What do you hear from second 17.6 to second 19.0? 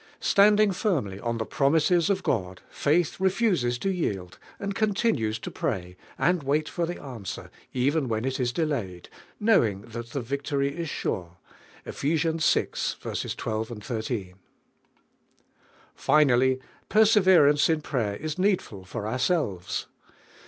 in prayer is need ful